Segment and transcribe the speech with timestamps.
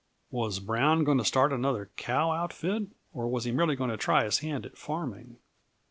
[0.31, 4.23] Was Brown going to start another cow outfit, or was he merely going to try
[4.23, 5.37] his hand at farming?